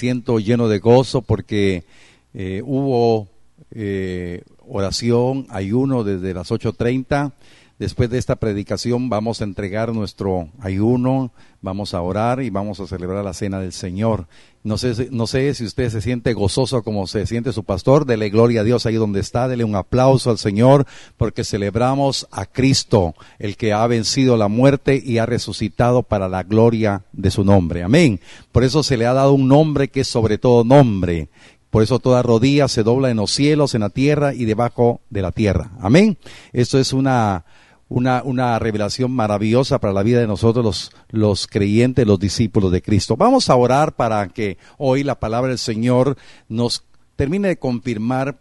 [0.00, 1.84] siento lleno de gozo porque
[2.32, 3.28] eh, hubo
[3.70, 7.32] eh, oración, ayuno desde las 8.30
[7.80, 12.86] Después de esta predicación vamos a entregar nuestro ayuno, vamos a orar y vamos a
[12.86, 14.26] celebrar la cena del Señor.
[14.62, 18.28] No sé, no sé si usted se siente gozoso como se siente su pastor, dele
[18.28, 20.84] gloria a Dios ahí donde está, dele un aplauso al Señor
[21.16, 26.42] porque celebramos a Cristo, el que ha vencido la muerte y ha resucitado para la
[26.42, 27.82] gloria de su nombre.
[27.82, 28.20] Amén.
[28.52, 31.30] Por eso se le ha dado un nombre que es sobre todo nombre.
[31.70, 35.22] Por eso toda rodilla se dobla en los cielos, en la tierra y debajo de
[35.22, 35.70] la tierra.
[35.80, 36.18] Amén.
[36.52, 37.46] Esto es una
[37.90, 42.80] una, una revelación maravillosa para la vida de nosotros los, los creyentes, los discípulos de
[42.80, 43.16] Cristo.
[43.16, 46.16] Vamos a orar para que hoy la palabra del Señor
[46.48, 46.84] nos
[47.16, 48.38] termine de confirmar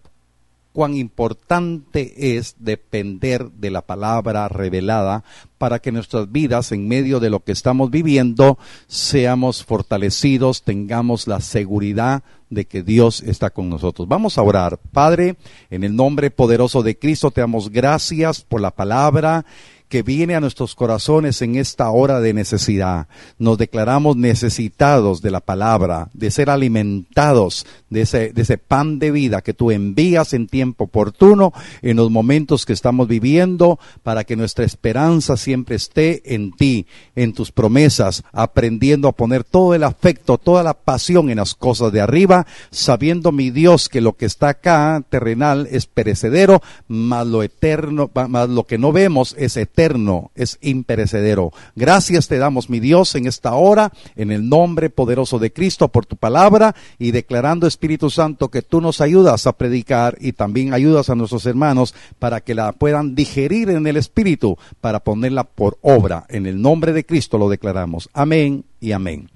[0.79, 5.25] cuán importante es depender de la palabra revelada
[5.57, 11.41] para que nuestras vidas en medio de lo que estamos viviendo seamos fortalecidos, tengamos la
[11.41, 14.07] seguridad de que Dios está con nosotros.
[14.07, 14.79] Vamos a orar.
[14.93, 15.35] Padre,
[15.69, 19.45] en el nombre poderoso de Cristo te damos gracias por la palabra
[19.89, 23.07] que viene a nuestros corazones en esta hora de necesidad.
[23.39, 29.55] Nos declaramos necesitados de la palabra, de ser alimentados de ese, pan de vida que
[29.55, 35.37] tú envías en tiempo oportuno, en los momentos que estamos viviendo, para que nuestra esperanza
[35.37, 40.75] siempre esté en ti, en tus promesas, aprendiendo a poner todo el afecto, toda la
[40.75, 45.67] pasión en las cosas de arriba, sabiendo, mi Dios, que lo que está acá, terrenal,
[45.71, 51.53] es perecedero, más lo eterno, más lo que no vemos es eterno eterno, es imperecedero.
[51.73, 56.05] Gracias te damos, mi Dios, en esta hora, en el nombre poderoso de Cristo, por
[56.05, 61.09] tu palabra y declarando, Espíritu Santo, que tú nos ayudas a predicar y también ayudas
[61.09, 66.25] a nuestros hermanos para que la puedan digerir en el Espíritu, para ponerla por obra.
[66.27, 68.09] En el nombre de Cristo lo declaramos.
[68.11, 69.29] Amén y amén.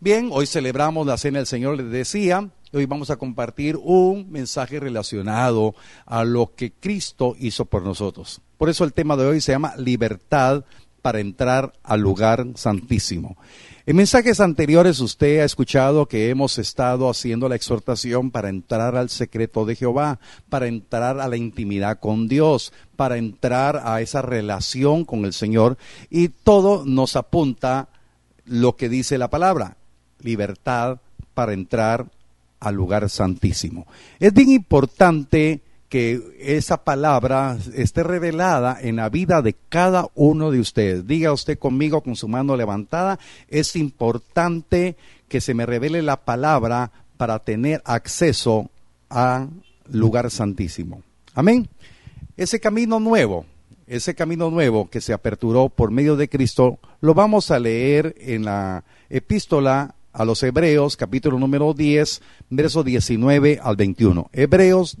[0.00, 4.80] Bien, hoy celebramos la cena del Señor, les decía, Hoy vamos a compartir un mensaje
[4.80, 5.74] relacionado
[6.06, 8.40] a lo que Cristo hizo por nosotros.
[8.56, 10.64] Por eso el tema de hoy se llama libertad
[11.02, 13.36] para entrar al lugar santísimo.
[13.84, 19.10] En mensajes anteriores usted ha escuchado que hemos estado haciendo la exhortación para entrar al
[19.10, 20.18] secreto de Jehová,
[20.48, 25.76] para entrar a la intimidad con Dios, para entrar a esa relación con el Señor
[26.08, 27.90] y todo nos apunta
[28.46, 29.76] lo que dice la palabra,
[30.20, 31.00] libertad
[31.34, 32.10] para entrar
[32.62, 33.86] al lugar santísimo.
[34.20, 40.60] Es bien importante que esa palabra esté revelada en la vida de cada uno de
[40.60, 41.06] ustedes.
[41.06, 43.18] Diga usted conmigo con su mano levantada,
[43.48, 44.96] es importante
[45.28, 48.70] que se me revele la palabra para tener acceso
[49.08, 49.50] al
[49.90, 51.02] lugar santísimo.
[51.34, 51.68] Amén.
[52.36, 53.44] Ese camino nuevo,
[53.86, 58.44] ese camino nuevo que se aperturó por medio de Cristo, lo vamos a leer en
[58.44, 64.30] la epístola a los Hebreos, capítulo número 10, verso 19 al 21.
[64.32, 64.96] Hebreos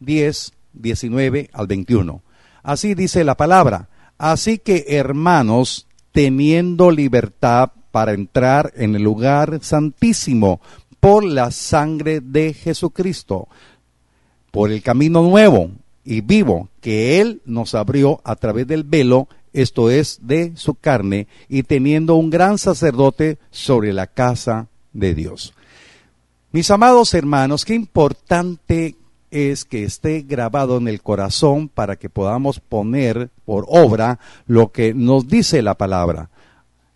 [0.00, 2.22] 10, 19 al 21.
[2.62, 3.88] Así dice la palabra.
[4.18, 10.60] Así que, hermanos, teniendo libertad para entrar en el lugar santísimo
[11.00, 13.48] por la sangre de Jesucristo,
[14.50, 15.70] por el camino nuevo
[16.04, 21.26] y vivo que Él nos abrió a través del velo, esto es, de su carne,
[21.48, 25.54] y teniendo un gran sacerdote sobre la casa de Dios.
[26.52, 28.96] Mis amados hermanos, qué importante
[29.30, 34.94] es que esté grabado en el corazón para que podamos poner por obra lo que
[34.94, 36.30] nos dice la palabra.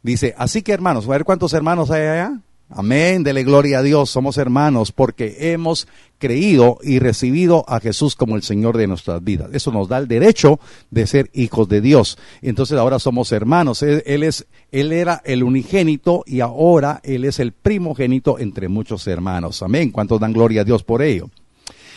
[0.03, 2.41] Dice, así que hermanos, a ver cuántos hermanos hay allá.
[2.73, 5.89] Amén, dele gloria a Dios, somos hermanos porque hemos
[6.19, 9.51] creído y recibido a Jesús como el Señor de nuestras vidas.
[9.53, 12.17] Eso nos da el derecho de ser hijos de Dios.
[12.43, 13.83] Entonces ahora somos hermanos.
[13.83, 19.65] Él, es, él era el unigénito y ahora Él es el primogénito entre muchos hermanos.
[19.65, 19.91] Amén.
[19.91, 21.29] ¿Cuántos dan gloria a Dios por ello?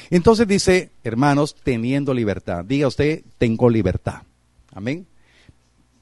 [0.09, 2.65] Entonces dice, hermanos, teniendo libertad.
[2.65, 4.23] Diga usted, tengo libertad.
[4.73, 5.05] Amén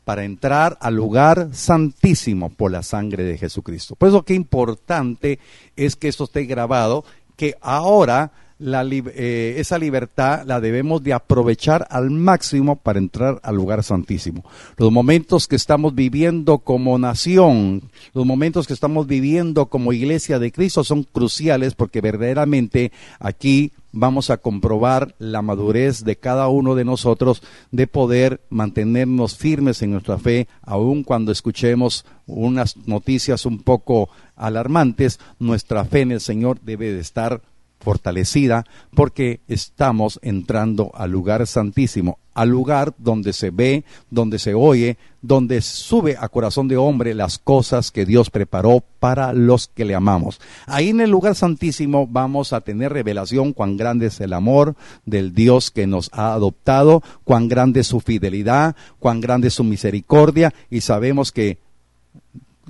[0.04, 3.96] para entrar al lugar santísimo por la sangre de Jesucristo.
[3.96, 5.40] Por eso qué importante
[5.76, 7.06] es que esto esté grabado,
[7.36, 13.56] que ahora la, eh, esa libertad la debemos de aprovechar al máximo para entrar al
[13.56, 14.46] lugar santísimo.
[14.78, 17.82] Los momentos que estamos viviendo como nación,
[18.14, 24.30] los momentos que estamos viviendo como iglesia de Cristo son cruciales porque verdaderamente aquí vamos
[24.30, 27.42] a comprobar la madurez de cada uno de nosotros
[27.72, 35.20] de poder mantenernos firmes en nuestra fe, aun cuando escuchemos unas noticias un poco alarmantes,
[35.40, 37.42] nuestra fe en el Señor debe de estar
[37.82, 44.98] fortalecida porque estamos entrando al lugar santísimo, al lugar donde se ve, donde se oye,
[45.22, 49.96] donde sube a corazón de hombre las cosas que Dios preparó para los que le
[49.96, 50.40] amamos.
[50.66, 54.76] Ahí en el lugar santísimo vamos a tener revelación cuán grande es el amor
[55.06, 59.64] del Dios que nos ha adoptado, cuán grande es su fidelidad, cuán grande es su
[59.64, 61.60] misericordia y sabemos que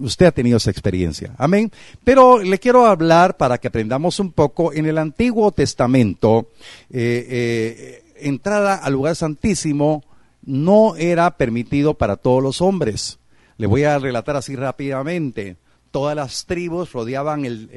[0.01, 1.33] usted ha tenido esa experiencia.
[1.37, 1.71] Amén.
[2.03, 6.49] Pero le quiero hablar para que aprendamos un poco en el Antiguo Testamento.
[6.89, 10.03] Eh, eh, entrada al lugar santísimo
[10.43, 13.19] no era permitido para todos los hombres.
[13.57, 15.57] Le voy a relatar así rápidamente.
[15.91, 17.69] Todas las tribus rodeaban el,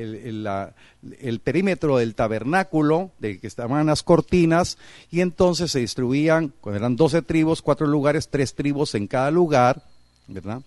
[1.21, 4.79] el, perímetro del tabernáculo, de que estaban las cortinas,
[5.11, 9.83] y entonces se distribuían, eran doce tribus, cuatro lugares, tres tribus en cada lugar,
[10.29, 10.63] ¿verdad?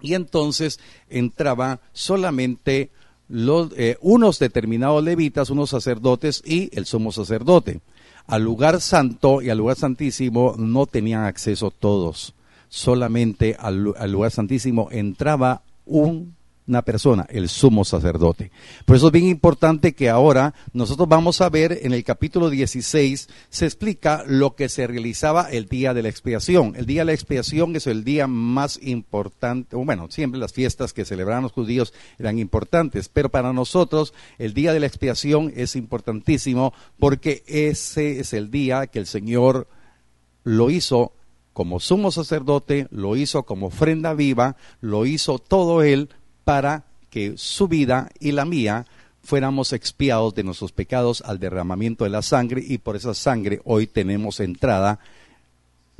[0.00, 2.90] Y entonces entraba solamente
[3.28, 7.80] los, eh, unos determinados levitas, unos sacerdotes y el sumo sacerdote.
[8.26, 12.34] Al lugar santo y al lugar santísimo no tenían acceso todos.
[12.68, 16.36] Solamente al, al lugar santísimo entraba un
[16.70, 18.50] una persona, el sumo sacerdote.
[18.86, 23.28] Por eso es bien importante que ahora nosotros vamos a ver en el capítulo 16,
[23.50, 26.74] se explica lo que se realizaba el día de la expiación.
[26.76, 31.04] El día de la expiación es el día más importante, bueno, siempre las fiestas que
[31.04, 36.72] celebraban los judíos eran importantes, pero para nosotros el día de la expiación es importantísimo
[36.98, 39.66] porque ese es el día que el Señor
[40.44, 41.12] lo hizo
[41.52, 46.10] como sumo sacerdote, lo hizo como ofrenda viva, lo hizo todo él
[46.50, 48.84] para que su vida y la mía
[49.22, 53.86] fuéramos expiados de nuestros pecados al derramamiento de la sangre y por esa sangre hoy
[53.86, 54.98] tenemos entrada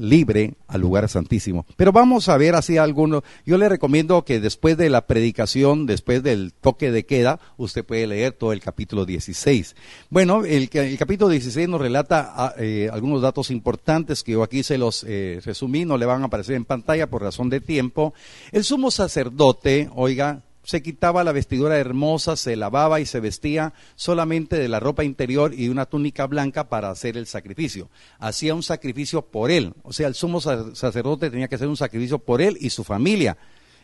[0.00, 1.66] libre al lugar santísimo.
[1.76, 3.22] Pero vamos a ver así algunos.
[3.44, 8.06] Yo le recomiendo que después de la predicación, después del toque de queda, usted puede
[8.06, 9.76] leer todo el capítulo 16.
[10.08, 10.68] Bueno, el,
[10.98, 15.40] capítulo 16 nos relata ah, eh, algunos datos importantes que yo aquí se los eh,
[15.44, 18.14] resumí, no le van a aparecer en pantalla por razón de tiempo.
[18.52, 24.56] El sumo sacerdote, oiga, se quitaba la vestidura hermosa, se lavaba y se vestía solamente
[24.56, 27.88] de la ropa interior y una túnica blanca para hacer el sacrificio.
[28.18, 32.18] Hacía un sacrificio por él, o sea, el sumo sacerdote tenía que hacer un sacrificio
[32.18, 33.36] por él y su familia.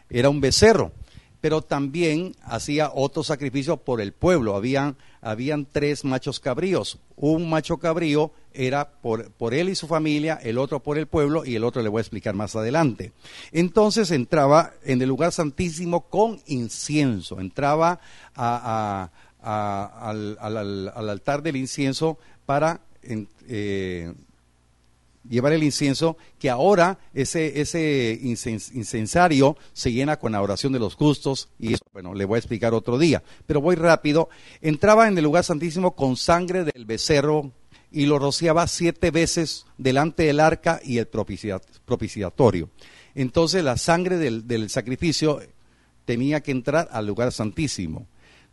[0.08, 0.92] Era un becerro
[1.40, 4.56] pero también hacía otro sacrificio por el pueblo.
[4.56, 6.98] Habían, habían tres machos cabríos.
[7.16, 11.44] Un macho cabrío era por, por, él y su familia, el otro por el pueblo
[11.44, 13.12] y el otro le voy a explicar más adelante.
[13.52, 18.00] Entonces entraba en el lugar santísimo con incienso, entraba
[18.34, 19.10] al,
[21.08, 22.80] altar del incienso para
[23.48, 24.12] eh,
[25.28, 30.94] llevar el incienso, que ahora ese, ese incensario se llena con la oración de los
[30.94, 34.28] justos, y eso, bueno, le voy a explicar otro día, pero voy rápido.
[34.60, 37.52] Entraba en el lugar santísimo con sangre del becerro
[37.90, 42.70] y lo rociaba siete veces delante del arca y el propiciatorio.
[43.14, 45.40] Entonces la sangre del, del sacrificio
[46.04, 48.06] tenía que entrar al lugar santísimo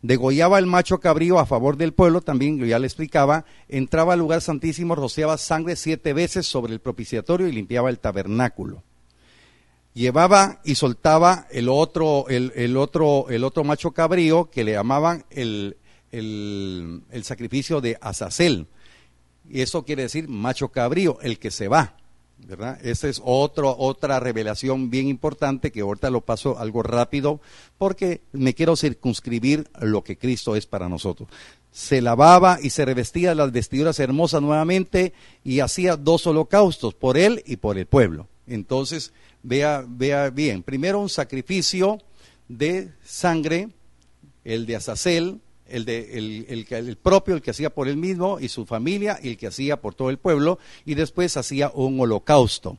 [0.04, 4.18] degollaba el macho cabrío a favor del pueblo, también yo ya le explicaba, entraba al
[4.18, 8.82] lugar santísimo, rociaba sangre siete veces sobre el propiciatorio y limpiaba el tabernáculo.
[9.94, 15.78] Llevaba y soltaba el otro, el, otro, el otro macho cabrío que le llamaban el,
[16.12, 18.66] el, el sacrificio de Azazel.
[19.48, 21.96] Y eso quiere decir macho cabrío, el que se va.
[22.82, 27.40] Esa es otro, otra revelación bien importante que ahorita lo paso algo rápido
[27.78, 31.28] porque me quiero circunscribir lo que Cristo es para nosotros.
[31.72, 37.42] Se lavaba y se revestía las vestiduras hermosas nuevamente y hacía dos holocaustos por él
[37.46, 38.28] y por el pueblo.
[38.46, 39.12] Entonces,
[39.42, 41.98] vea, vea bien, primero un sacrificio
[42.48, 43.70] de sangre,
[44.44, 48.48] el de Azazel, el, de, el, el, propio, el que hacía por él mismo y
[48.48, 52.78] su familia, y el que hacía por todo el pueblo, y después hacía un holocausto.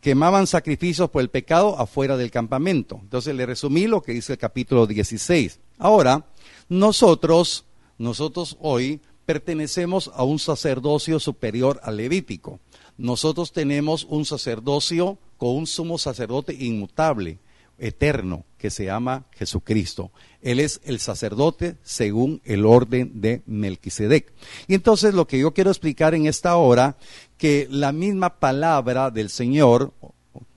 [0.00, 2.98] Quemaban sacrificios por el pecado afuera del campamento.
[3.02, 5.60] Entonces le resumí lo que dice el capítulo 16.
[5.78, 6.26] Ahora,
[6.68, 7.64] nosotros,
[7.96, 12.60] nosotros hoy pertenecemos a un sacerdocio superior al levítico.
[12.98, 17.38] Nosotros tenemos un sacerdocio con un sumo sacerdote inmutable
[17.78, 20.10] eterno que se llama Jesucristo.
[20.40, 24.32] Él es el sacerdote según el orden de Melquisedec.
[24.68, 26.96] Y entonces lo que yo quiero explicar en esta hora,
[27.36, 29.92] que la misma palabra del Señor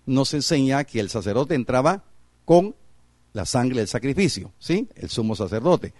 [0.05, 2.05] nos enseña que el sacerdote entraba
[2.45, 2.75] con
[3.33, 4.87] la sangre del sacrificio, ¿sí?
[4.95, 5.93] El sumo sacerdote.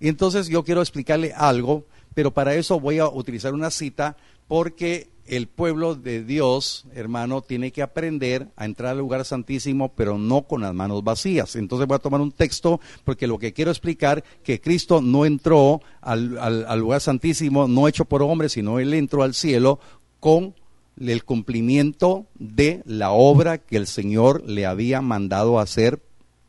[0.00, 4.16] Y entonces yo quiero explicarle algo, pero para eso voy a utilizar una cita
[4.48, 10.18] porque el pueblo de Dios, hermano, tiene que aprender a entrar al lugar santísimo, pero
[10.18, 11.56] no con las manos vacías.
[11.56, 15.80] Entonces voy a tomar un texto, porque lo que quiero explicar, que Cristo no entró
[16.02, 19.80] al, al lugar santísimo, no hecho por hombres, sino Él entró al cielo
[20.20, 20.54] con
[21.00, 26.02] el cumplimiento de la obra que el Señor le había mandado hacer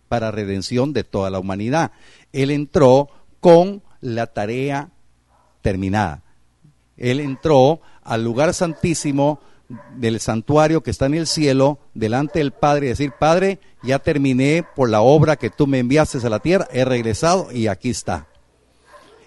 [0.09, 1.93] para redención de toda la humanidad.
[2.33, 3.07] Él entró
[3.39, 4.91] con la tarea
[5.61, 6.21] terminada.
[6.97, 9.39] Él entró al lugar santísimo
[9.95, 14.65] del santuario que está en el cielo, delante del Padre, y decir, Padre, ya terminé
[14.75, 18.27] por la obra que tú me enviaste a la tierra, he regresado y aquí está.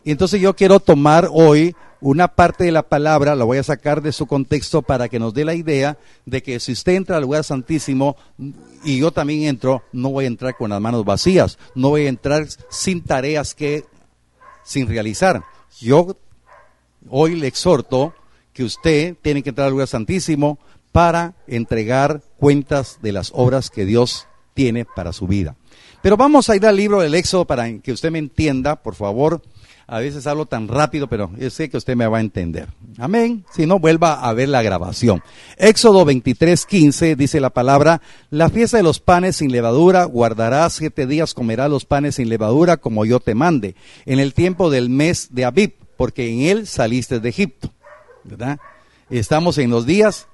[0.04, 4.02] Y entonces yo quiero tomar hoy una parte de la palabra, la voy a sacar
[4.02, 7.22] de su contexto para que nos dé la idea de que si usted entra al
[7.22, 8.16] lugar santísimo
[8.84, 12.08] y yo también entro, no voy a entrar con las manos vacías, no voy a
[12.08, 13.84] entrar sin tareas que,
[14.62, 15.42] sin realizar.
[15.80, 16.16] Yo
[17.08, 18.14] hoy le exhorto
[18.56, 20.58] que usted tiene que entrar al lugar santísimo
[20.90, 25.56] para entregar cuentas de las obras que Dios tiene para su vida.
[26.00, 29.42] Pero vamos a ir al libro del Éxodo para que usted me entienda, por favor.
[29.86, 32.68] A veces hablo tan rápido, pero yo sé que usted me va a entender.
[32.96, 33.44] Amén.
[33.52, 35.22] Si no, vuelva a ver la grabación.
[35.58, 41.06] Éxodo 23, 15 dice la palabra, la fiesta de los panes sin levadura, guardarás siete
[41.06, 45.28] días, comerás los panes sin levadura como yo te mande, en el tiempo del mes
[45.32, 47.70] de Abib, porque en él saliste de Egipto.
[49.10, 50.26] Estamos en los días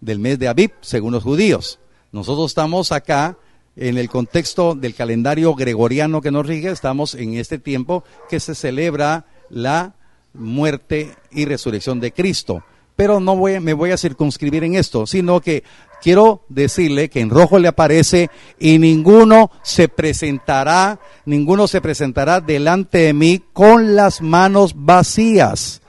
[0.00, 1.78] del mes de Abib, según los judíos.
[2.12, 3.36] Nosotros estamos acá
[3.76, 8.54] en el contexto del calendario gregoriano que nos rige, estamos en este tiempo que se
[8.54, 9.94] celebra la
[10.32, 12.62] muerte y resurrección de Cristo.
[12.96, 15.64] Pero no voy, me voy a circunscribir en esto, sino que
[16.00, 22.98] quiero decirle que en rojo le aparece y ninguno se presentará, ninguno se presentará delante
[22.98, 25.82] de mí con las manos vacías.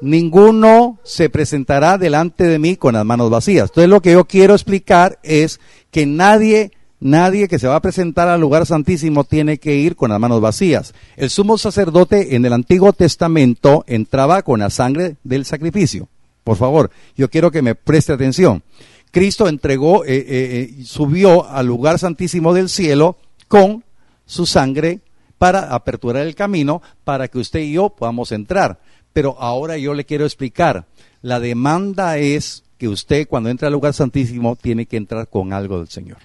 [0.00, 3.70] Ninguno se presentará delante de mí con las manos vacías.
[3.70, 5.60] Entonces lo que yo quiero explicar es
[5.90, 10.10] que nadie, nadie que se va a presentar al lugar santísimo tiene que ir con
[10.10, 10.94] las manos vacías.
[11.16, 16.08] El sumo sacerdote en el Antiguo Testamento entraba con la sangre del sacrificio.
[16.42, 18.62] Por favor, yo quiero que me preste atención.
[19.10, 23.16] Cristo entregó, eh, eh, eh, subió al lugar santísimo del cielo
[23.48, 23.84] con
[24.26, 25.00] su sangre
[25.38, 28.80] para aperturar el camino para que usted y yo podamos entrar.
[29.14, 30.84] Pero ahora yo le quiero explicar.
[31.22, 35.78] La demanda es que usted cuando entra al lugar santísimo tiene que entrar con algo
[35.78, 36.18] del Señor.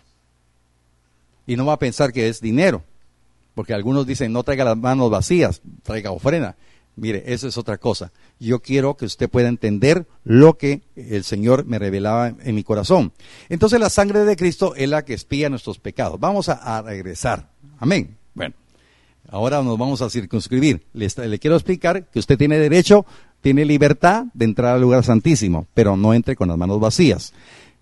[1.48, 2.84] Y no va a pensar que es dinero,
[3.55, 6.58] porque algunos dicen no traiga las manos vacías, traiga ofrenda.
[6.96, 8.12] Mire, eso es otra cosa.
[8.39, 13.13] Yo quiero que usted pueda entender lo que el Señor me revelaba en mi corazón.
[13.48, 16.19] Entonces la sangre de Cristo es la que espía nuestros pecados.
[16.19, 17.50] Vamos a, a regresar.
[17.79, 18.17] Amén.
[18.34, 18.53] Bueno,
[19.31, 20.86] ahora nos vamos a circunscribir.
[20.93, 23.05] Le, quiero explicar que usted tiene derecho
[23.41, 27.33] tiene libertad de entrar al lugar santísimo, pero no entre con las manos vacías.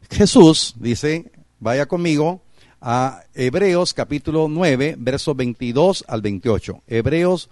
[0.10, 2.42] Jesús dice, vaya conmigo
[2.80, 6.84] a Hebreos capítulo 9, versos 22 al 28.
[6.88, 7.50] Hebreos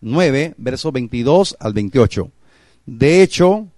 [0.00, 2.30] 9, versos 22 al 28.
[2.86, 3.68] De hecho,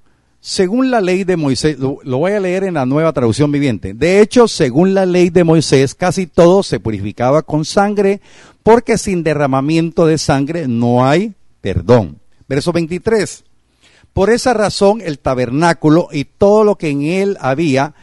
[0.46, 3.94] según la ley de Moisés, lo, voy a leer en la nueva traducción viviente.
[3.94, 8.20] De hecho, según la ley de Moisés, casi todo se purificaba con sangre,
[8.62, 11.32] porque sin derramamiento de sangre no hay
[11.62, 12.18] perdón.
[12.46, 13.42] Verso 23.
[14.12, 17.94] Por esa razón el tabernáculo y todo lo que en él había,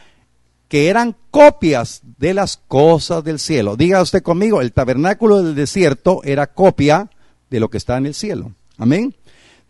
[0.66, 3.76] que eran copias de las cosas del cielo.
[3.76, 7.08] Diga usted conmigo, el tabernáculo del desierto era copia
[7.50, 8.50] de lo que está en el cielo.
[8.78, 9.14] Amén.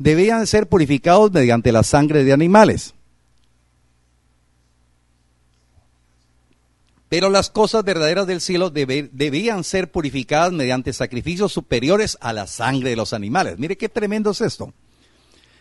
[0.03, 2.95] Debían ser purificados mediante la sangre de animales.
[7.09, 12.91] Pero las cosas verdaderas del cielo debían ser purificadas mediante sacrificios superiores a la sangre
[12.91, 13.61] de los animales.
[13.61, 14.75] Mire qué tremendo es esto.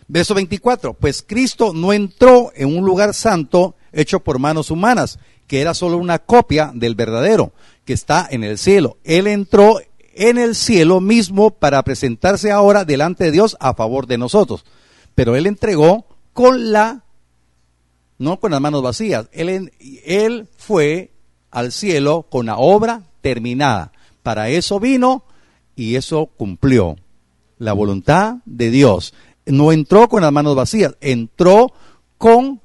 [0.07, 5.61] Verso 24, pues Cristo no entró en un lugar santo hecho por manos humanas, que
[5.61, 7.53] era solo una copia del verdadero,
[7.85, 8.97] que está en el cielo.
[9.03, 9.79] Él entró
[10.15, 14.65] en el cielo mismo para presentarse ahora delante de Dios a favor de nosotros.
[15.15, 17.03] Pero Él entregó con la,
[18.17, 19.71] no con las manos vacías, Él,
[20.05, 21.11] él fue
[21.49, 23.91] al cielo con la obra terminada.
[24.23, 25.23] Para eso vino
[25.75, 26.95] y eso cumplió
[27.57, 29.13] la voluntad de Dios
[29.45, 31.73] no entró con las manos vacías, entró
[32.17, 32.61] con,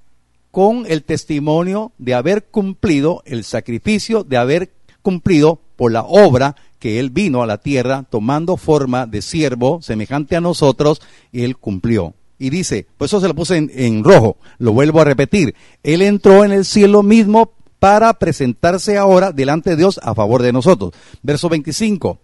[0.51, 4.73] con el testimonio de haber cumplido el sacrificio, de haber
[5.03, 10.37] cumplido por la obra que él vino a la tierra tomando forma de siervo semejante
[10.37, 11.01] a nosotros
[11.33, 12.15] y él cumplió.
[12.39, 16.45] Y dice, pues eso se lo puse en, rojo, lo vuelvo a repetir, él entró
[16.45, 20.93] en el cielo mismo para presentarse ahora delante de Dios a favor de nosotros.
[21.23, 22.19] Verso 25.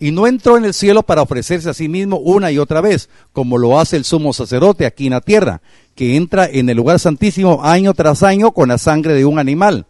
[0.00, 3.10] y no entró en el cielo para ofrecerse a sí mismo una y otra vez,
[3.32, 5.60] como lo hace el sumo sacerdote aquí en la tierra,
[5.94, 9.86] que entra en el lugar santísimo año tras año con la sangre de un animal.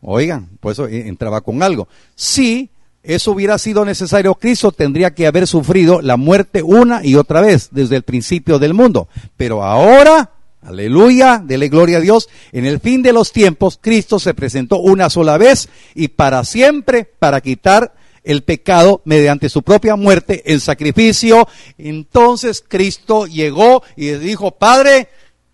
[0.00, 1.88] Oigan, por eso entraba con algo.
[2.14, 2.70] Si
[3.02, 7.68] eso hubiera sido necesario, Cristo tendría que haber sufrido la muerte una y otra vez
[7.70, 9.08] desde el principio del mundo.
[9.36, 14.34] Pero ahora, aleluya, dele gloria a Dios, en el fin de los tiempos, Cristo se
[14.34, 20.42] presentó una sola vez y para siempre para quitar el pecado mediante su propia muerte
[20.52, 21.48] en sacrificio.
[21.78, 25.08] Entonces Cristo llegó y dijo, Padre,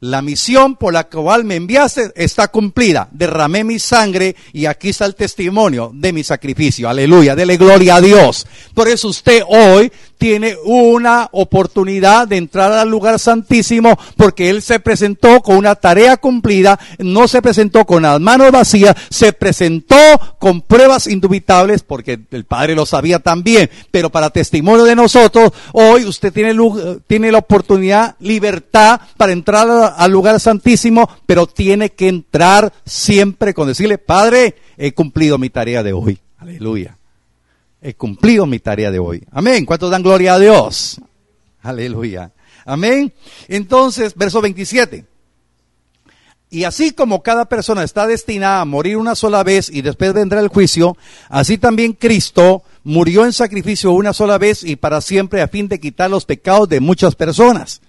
[0.05, 3.09] la misión por la cual me enviaste está cumplida.
[3.11, 6.91] Derramé mi sangre y aquí está el testimonio de mi sacrificio.
[6.91, 8.47] Aleluya, dele gloria a Dios.
[8.75, 14.81] Por eso usted hoy tiene una oportunidad de entrar al lugar santísimo porque Él se
[14.81, 19.97] presentó con una tarea cumplida, no se presentó con las manos vacías, se presentó
[20.39, 26.05] con pruebas indubitables porque el Padre lo sabía también, pero para testimonio de nosotros, hoy
[26.05, 26.57] usted tiene,
[27.07, 33.69] tiene la oportunidad, libertad para entrar al lugar santísimo, pero tiene que entrar siempre con
[33.69, 36.19] decirle, Padre, he cumplido mi tarea de hoy.
[36.39, 36.97] Aleluya
[37.85, 39.23] he cumplido mi tarea de hoy.
[39.31, 39.67] Amén.
[39.67, 40.99] ¿Cuántos dan gloria a Dios?
[41.61, 42.33] Aleluya.
[42.65, 43.13] Amén.
[43.47, 45.05] Entonces, verso 27.
[46.49, 50.41] Y así como cada persona está destinada a morir una sola vez y después vendrá
[50.41, 50.97] el juicio,
[51.29, 55.79] así también Cristo murió en sacrificio una sola vez y para siempre a fin de
[55.79, 57.83] quitar los pecados de muchas personas.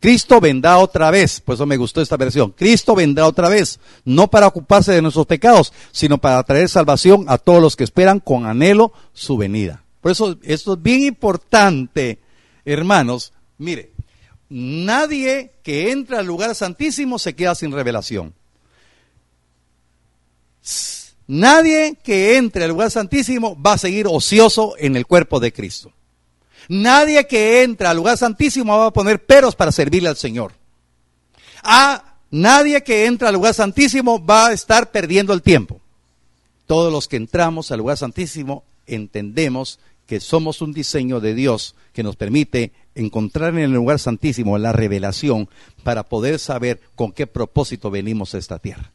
[0.00, 2.52] Cristo vendrá otra vez, por eso me gustó esta versión.
[2.52, 7.38] Cristo vendrá otra vez, no para ocuparse de nuestros pecados, sino para traer salvación a
[7.38, 9.82] todos los que esperan con anhelo su venida.
[10.00, 12.20] Por eso esto es bien importante,
[12.64, 13.32] hermanos.
[13.58, 13.90] Mire,
[14.48, 18.34] nadie que entra al lugar santísimo se queda sin revelación.
[21.26, 25.92] Nadie que entre al lugar santísimo va a seguir ocioso en el cuerpo de Cristo.
[26.68, 30.52] Nadie que entra al lugar santísimo va a poner peros para servirle al Señor.
[31.62, 35.80] A nadie que entra al lugar santísimo va a estar perdiendo el tiempo.
[36.66, 42.02] Todos los que entramos al lugar santísimo entendemos que somos un diseño de Dios que
[42.02, 45.48] nos permite encontrar en el lugar santísimo la revelación
[45.82, 48.92] para poder saber con qué propósito venimos a esta tierra.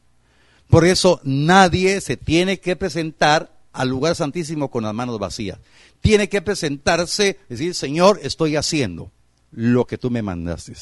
[0.68, 5.58] Por eso nadie se tiene que presentar al lugar santísimo con las manos vacías
[6.04, 9.10] tiene que presentarse, decir, Señor, estoy haciendo
[9.50, 10.74] lo que tú me mandaste.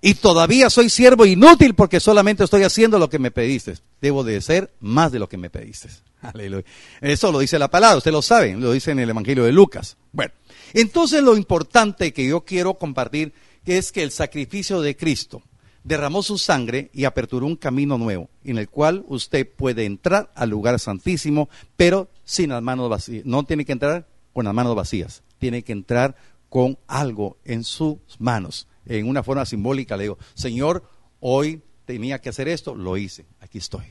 [0.00, 3.74] Y todavía soy siervo inútil porque solamente estoy haciendo lo que me pediste.
[4.00, 5.90] Debo de ser más de lo que me pediste.
[6.22, 6.64] Aleluya.
[7.00, 9.96] Eso lo dice la palabra, usted lo sabe, lo dice en el Evangelio de Lucas.
[10.10, 10.32] Bueno,
[10.74, 13.32] entonces lo importante que yo quiero compartir
[13.64, 15.40] es que el sacrificio de Cristo
[15.88, 20.50] derramó su sangre y aperturó un camino nuevo, en el cual usted puede entrar al
[20.50, 23.24] lugar santísimo, pero sin las manos vacías.
[23.24, 26.14] No tiene que entrar con las manos vacías, tiene que entrar
[26.50, 28.68] con algo en sus manos.
[28.84, 30.84] En una forma simbólica le digo, Señor,
[31.20, 33.86] hoy tenía que hacer esto, lo hice, aquí estoy.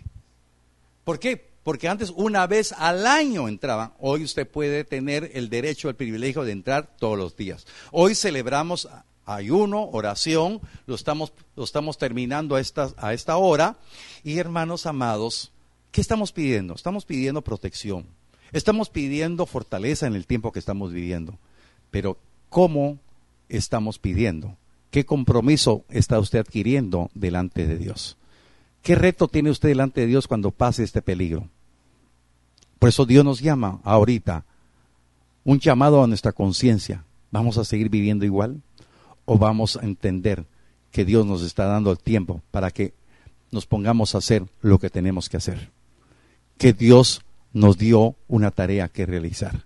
[1.04, 1.50] ¿Por qué?
[1.64, 6.44] Porque antes una vez al año entraba, hoy usted puede tener el derecho, el privilegio
[6.44, 7.66] de entrar todos los días.
[7.92, 8.88] Hoy celebramos
[9.28, 13.78] ayuno, oración, lo estamos, lo estamos terminando a esta, a esta hora.
[14.24, 15.52] Y hermanos amados,
[15.92, 16.74] ¿qué estamos pidiendo?
[16.74, 18.06] Estamos pidiendo protección.
[18.52, 21.38] Estamos pidiendo fortaleza en el tiempo que estamos viviendo,
[21.92, 22.18] pero
[22.50, 22.98] ¿cómo
[23.50, 24.56] estamos pidiendo?
[24.90, 28.18] ¿Qué compromiso está usted adquiriendo delante de Dios?
[28.82, 31.50] ¿Qué reto tiene usted delante de Dios cuando pase este peligro?
[32.80, 34.46] Por eso Dios nos llama ahorita,
[35.44, 37.04] un llamado a nuestra conciencia.
[37.32, 38.62] ¿Vamos a seguir viviendo igual?
[39.30, 40.46] ¿O vamos a entender
[40.90, 42.94] que Dios nos está dando el tiempo para que
[43.52, 45.70] nos pongamos a hacer lo que tenemos que hacer?
[46.58, 49.66] Que Dios nos dio una tarea que realizar.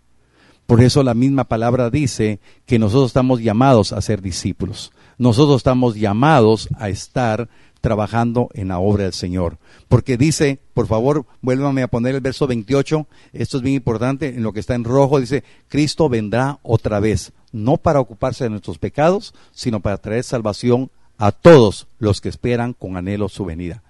[0.66, 4.92] Por eso la misma palabra dice que nosotros estamos llamados a ser discípulos.
[5.20, 7.48] Nosotros estamos llamados a estar
[7.82, 9.58] trabajando en la obra del Señor.
[9.90, 14.44] Porque dice, por favor, vuélvame a poner el verso 28, esto es bien importante, en
[14.44, 18.78] lo que está en rojo dice, Cristo vendrá otra vez, no para ocuparse de nuestros
[18.78, 23.84] pecados, sino para traer salvación a todos los que esperan con anhelo su venida.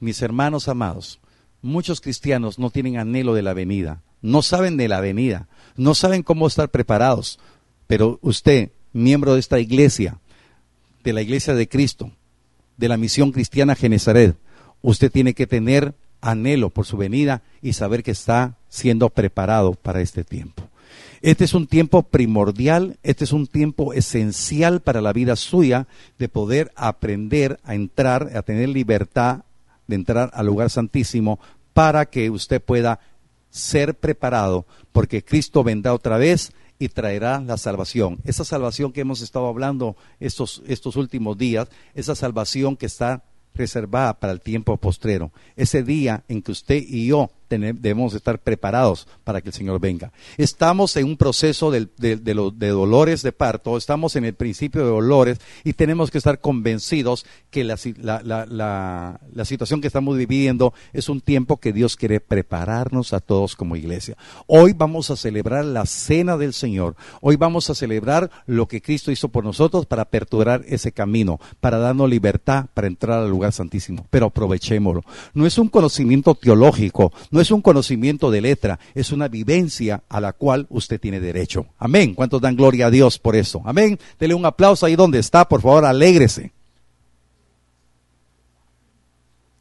[0.00, 1.20] Mis hermanos amados,
[1.66, 6.22] Muchos cristianos no tienen anhelo de la venida, no saben de la venida, no saben
[6.22, 7.40] cómo estar preparados.
[7.88, 10.18] Pero usted, miembro de esta iglesia,
[11.02, 12.12] de la iglesia de Cristo,
[12.76, 14.36] de la misión cristiana Genezaret,
[14.80, 20.00] usted tiene que tener anhelo por su venida y saber que está siendo preparado para
[20.00, 20.68] este tiempo.
[21.22, 25.86] Este es un tiempo primordial, este es un tiempo esencial para la vida suya
[26.18, 29.44] de poder aprender a entrar, a tener libertad
[29.86, 31.38] de entrar al lugar santísimo
[31.72, 33.00] para que usted pueda
[33.50, 38.18] ser preparado, porque Cristo vendrá otra vez y traerá la salvación.
[38.24, 43.24] Esa salvación que hemos estado hablando estos, estos últimos días, esa salvación que está
[43.54, 49.06] reservada para el tiempo postrero, ese día en que usted y yo debemos estar preparados
[49.24, 50.12] para que el Señor venga.
[50.36, 54.90] Estamos en un proceso de, de, de, dolores de parto, estamos en el principio de
[54.90, 61.08] dolores y tenemos que estar convencidos que la, la, la, situación que estamos viviendo es
[61.08, 64.16] un tiempo que Dios quiere prepararnos a todos como iglesia.
[64.46, 69.10] Hoy vamos a celebrar la cena del Señor, hoy vamos a celebrar lo que Cristo
[69.12, 74.06] hizo por nosotros para aperturar ese camino, para darnos libertad para entrar al lugar santísimo,
[74.10, 75.02] pero aprovechémoslo.
[75.34, 80.22] No es un conocimiento teológico, no es un conocimiento de letra, es una vivencia a
[80.22, 81.66] la cual usted tiene derecho.
[81.76, 82.14] Amén.
[82.14, 83.60] ¿Cuántos dan gloria a Dios por eso?
[83.66, 83.98] Amén.
[84.18, 86.54] Dele un aplauso ahí donde está, por favor, alégrese.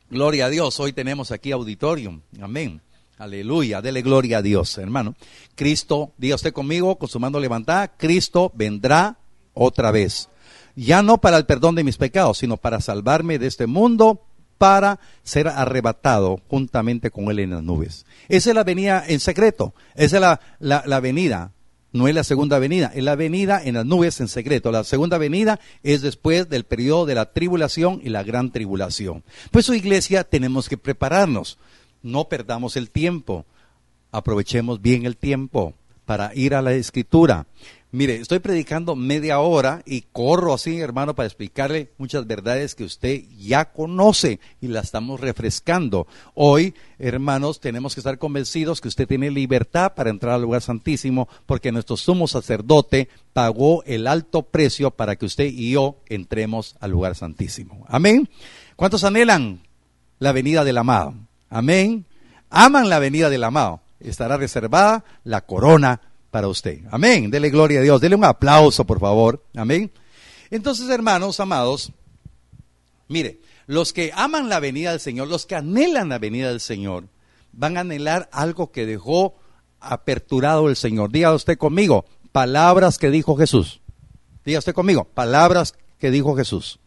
[0.09, 0.79] Gloria a Dios.
[0.79, 2.21] Hoy tenemos aquí auditorium.
[2.41, 2.79] Amén.
[3.17, 3.81] Aleluya.
[3.81, 5.15] Dele gloria a Dios, hermano.
[5.55, 9.17] Cristo, diga usted conmigo, con su mano levantada, Cristo vendrá
[9.53, 10.29] otra vez.
[10.77, 14.21] Ya no para el perdón de mis pecados, sino para salvarme de este mundo
[14.57, 18.05] para ser arrebatado juntamente con él en las nubes.
[18.29, 21.51] Esa es la venida en secreto, esa es la, la, venida,
[21.91, 24.71] no es la segunda venida, es la venida en las nubes en secreto.
[24.71, 29.23] La segunda venida es después del periodo de la tribulación y la gran tribulación.
[29.51, 31.57] Pues su iglesia tenemos que prepararnos,
[32.01, 33.45] no perdamos el tiempo,
[34.11, 35.73] aprovechemos bien el tiempo
[36.05, 37.47] para ir a la escritura.
[37.91, 43.23] Mire, estoy predicando media hora y corro así, hermano, para explicarle muchas verdades que usted
[43.37, 46.05] ya conoce y la estamos refrescando.
[46.33, 51.29] Hoy, hermanos, tenemos que estar convencidos que usted tiene libertad para entrar al lugar santísimo
[51.45, 56.91] porque nuestro sumo sacerdote pagó el alto precio para que usted y yo entremos al
[56.91, 57.85] lugar santísimo.
[57.87, 58.27] Amén.
[58.75, 59.61] ¿Cuántos anhelan
[60.19, 61.13] la venida del amado?
[61.49, 62.05] Amén.
[62.49, 63.79] Aman la venida del amado.
[64.01, 66.01] Estará reservada la corona
[66.35, 66.81] para usted.
[66.91, 67.31] Amén.
[67.31, 68.01] Dele gloria a Dios.
[68.01, 69.41] Dele un aplauso, por favor.
[69.55, 69.89] Amén.
[70.51, 71.93] Entonces, hermanos amados,
[73.07, 77.05] mire, los que aman la venida del Señor, los que anhelan la venida del Señor,
[77.53, 79.35] van a anhelar algo que dejó
[79.79, 81.09] aperturado el Señor.
[81.09, 83.79] Diga usted conmigo, palabras que dijo Jesús.
[84.43, 86.79] Diga usted conmigo, palabras que dijo Jesús.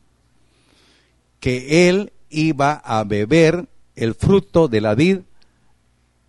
[1.40, 5.20] Que él iba a beber el fruto de la vid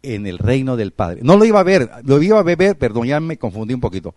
[0.02, 1.22] en el reino del Padre.
[1.24, 4.16] No lo iba a ver, lo iba a beber, perdón, ya me confundí un poquito.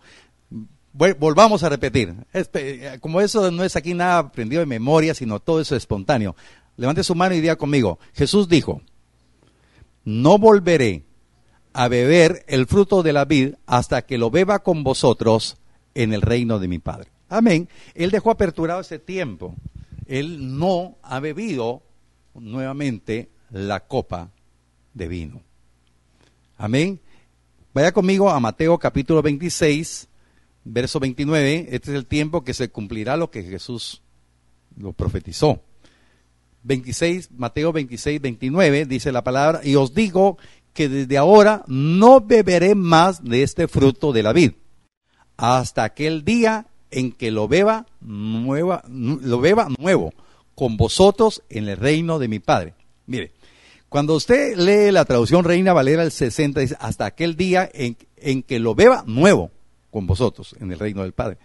[0.93, 2.13] Volvamos a repetir.
[2.99, 6.35] Como eso no es aquí nada aprendido de memoria, sino todo eso es espontáneo.
[6.77, 7.99] Levante su mano y diga conmigo.
[8.13, 8.81] Jesús dijo,
[10.05, 11.05] no volveré
[11.73, 15.57] a beber el fruto de la vid hasta que lo beba con vosotros
[15.95, 17.09] en el reino de mi Padre.
[17.29, 17.67] Amén.
[17.95, 19.55] Él dejó aperturado ese tiempo.
[20.05, 21.81] Él no ha bebido
[22.35, 24.31] nuevamente la copa
[24.93, 25.41] de vino.
[26.63, 27.01] Amén.
[27.73, 30.07] Vaya conmigo a Mateo capítulo 26,
[30.63, 31.67] verso 29.
[31.71, 34.01] Este es el tiempo que se cumplirá lo que Jesús
[34.77, 35.61] lo profetizó.
[36.63, 40.37] 26, Mateo 26, 29 dice la palabra, y os digo
[40.71, 44.53] que desde ahora no beberé más de este fruto de la vid,
[45.35, 50.13] hasta aquel día en que lo beba, lo beba nuevo
[50.55, 52.73] con vosotros en el reino de mi Padre.
[53.05, 53.33] Mire,
[53.93, 58.41] cuando usted lee la traducción Reina Valera del 60, dice, hasta aquel día en, en,
[58.41, 59.51] que lo beba nuevo
[59.91, 61.37] con vosotros en el reino del Padre.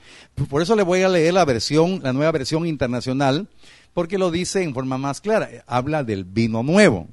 [0.48, 3.48] Por eso le voy a leer la versión, la nueva versión internacional,
[3.92, 5.50] porque lo dice en forma más clara.
[5.66, 7.08] Habla del vino nuevo.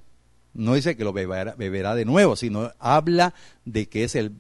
[0.54, 3.34] No dice que lo beberá, beberá de nuevo, sino habla
[3.66, 4.32] de que es el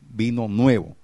[0.00, 0.96] vino nuevo.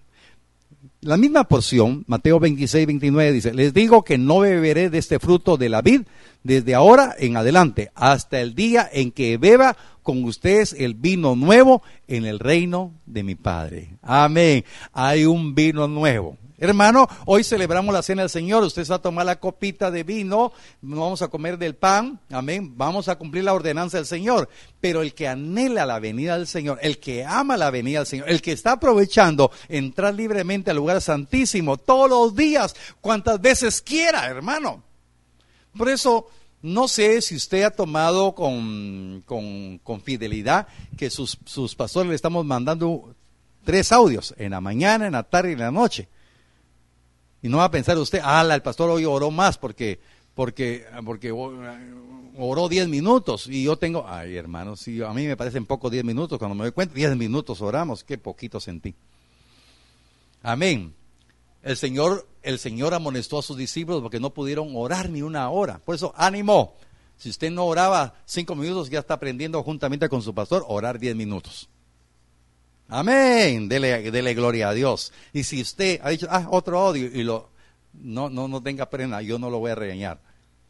[1.02, 5.56] La misma porción, Mateo 26, 29 dice, les digo que no beberé de este fruto
[5.56, 6.02] de la vid
[6.46, 11.82] desde ahora en adelante, hasta el día en que beba con ustedes el vino nuevo
[12.06, 13.98] en el reino de mi Padre.
[14.02, 14.64] Amén.
[14.92, 16.38] Hay un vino nuevo.
[16.58, 18.62] Hermano, hoy celebramos la cena del Señor.
[18.62, 22.72] Usted va a tomar la copita de vino, vamos a comer del pan, amén.
[22.76, 24.48] Vamos a cumplir la ordenanza del Señor.
[24.80, 28.30] Pero el que anhela la venida del Señor, el que ama la venida del Señor,
[28.30, 34.26] el que está aprovechando entrar libremente al lugar santísimo todos los días, cuantas veces quiera,
[34.26, 34.85] hermano.
[35.76, 36.26] Por eso,
[36.62, 42.44] no sé si usted ha tomado con, con, fidelidad que sus, sus pastores le estamos
[42.44, 43.14] mandando
[43.64, 46.08] tres audios, en la mañana, en la tarde y en la noche.
[47.42, 50.00] Y no va a pensar usted, ah, el pastor hoy oró más porque,
[50.34, 55.66] porque, porque oró 10 minutos y yo tengo, ay hermano, si a mí me parecen
[55.66, 58.94] poco 10 minutos, cuando me doy cuenta, 10 minutos oramos, qué poquito sentí.
[60.42, 60.94] Amén.
[61.66, 65.80] El Señor, el Señor amonestó a sus discípulos porque no pudieron orar ni una hora.
[65.84, 66.76] Por eso, ánimo.
[67.16, 71.16] Si usted no oraba cinco minutos, ya está aprendiendo juntamente con su pastor orar 10
[71.16, 71.68] minutos.
[72.86, 73.68] Amén.
[73.68, 75.12] Dele, dele gloria a Dios.
[75.32, 77.48] Y si usted ha dicho, ah, otro audio, y lo,
[77.94, 80.20] no, no, no tenga pena, yo no lo voy a regañar.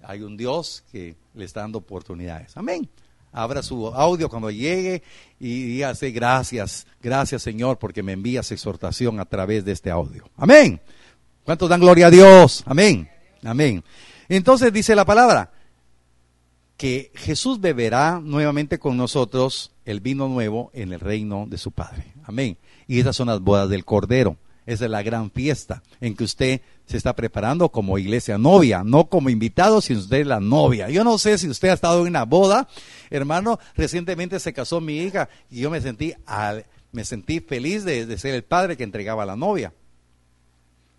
[0.02, 2.56] Hay un Dios que le está dando oportunidades.
[2.56, 2.88] Amén.
[3.36, 5.02] Abra su audio cuando llegue
[5.38, 10.24] y dígase gracias, gracias Señor porque me envías exhortación a través de este audio.
[10.38, 10.80] Amén.
[11.44, 12.62] ¿Cuántos dan gloria a Dios?
[12.64, 13.10] Amén.
[13.44, 13.84] Amén.
[14.30, 15.52] Entonces dice la palabra
[16.78, 22.14] que Jesús beberá nuevamente con nosotros el vino nuevo en el reino de su Padre.
[22.24, 22.56] Amén.
[22.86, 24.38] Y esas son las bodas del Cordero.
[24.64, 29.08] Esa es la gran fiesta en que usted se está preparando como iglesia novia, no
[29.08, 30.88] como invitado, sino usted es la novia.
[30.88, 32.68] Yo no sé si usted ha estado en una boda,
[33.10, 36.14] hermano, recientemente se casó mi hija y yo me sentí,
[36.92, 39.72] me sentí feliz de, ser el padre que entregaba a la novia.